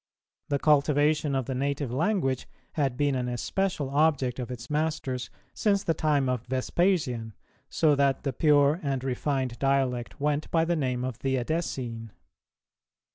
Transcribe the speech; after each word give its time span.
The 0.49 0.57
cultivation 0.57 1.35
of 1.35 1.45
the 1.45 1.53
native 1.53 1.91
language 1.91 2.47
had 2.71 2.97
been 2.97 3.13
an 3.13 3.29
especial 3.29 3.91
object 3.91 4.39
of 4.39 4.49
its 4.49 4.67
masters 4.67 5.29
since 5.53 5.83
the 5.83 5.93
time 5.93 6.27
of 6.27 6.43
Vespasian, 6.47 7.33
so 7.69 7.93
that 7.93 8.23
the 8.23 8.33
pure 8.33 8.79
and 8.81 9.03
refined 9.03 9.59
dialect 9.59 10.19
went 10.19 10.49
by 10.49 10.65
the 10.65 10.75
name 10.75 11.03
of 11.03 11.19
the 11.19 11.35
Edessene. 11.37 12.09